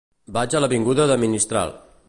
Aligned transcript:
Vaig 0.37 0.55
a 0.55 0.61
l'avinguda 0.63 1.07
de 1.13 1.19
Mistral. 1.25 1.77